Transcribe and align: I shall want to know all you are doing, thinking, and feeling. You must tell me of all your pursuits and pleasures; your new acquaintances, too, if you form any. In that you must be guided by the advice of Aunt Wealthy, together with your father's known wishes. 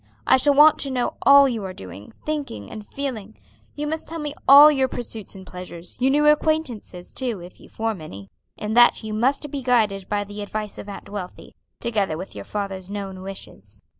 I 0.25 0.37
shall 0.37 0.55
want 0.55 0.79
to 0.79 0.89
know 0.89 1.13
all 1.27 1.47
you 1.47 1.63
are 1.63 1.73
doing, 1.75 2.11
thinking, 2.25 2.71
and 2.71 2.83
feeling. 2.83 3.37
You 3.75 3.85
must 3.85 4.09
tell 4.09 4.17
me 4.17 4.33
of 4.33 4.41
all 4.47 4.71
your 4.71 4.87
pursuits 4.87 5.35
and 5.35 5.45
pleasures; 5.45 5.95
your 5.99 6.09
new 6.09 6.25
acquaintances, 6.25 7.13
too, 7.13 7.39
if 7.39 7.59
you 7.59 7.69
form 7.69 8.01
any. 8.01 8.31
In 8.57 8.73
that 8.73 9.03
you 9.03 9.13
must 9.13 9.51
be 9.51 9.61
guided 9.61 10.09
by 10.09 10.23
the 10.23 10.41
advice 10.41 10.79
of 10.79 10.89
Aunt 10.89 11.07
Wealthy, 11.07 11.53
together 11.79 12.17
with 12.17 12.33
your 12.33 12.45
father's 12.45 12.89
known 12.89 13.21
wishes. 13.21 13.83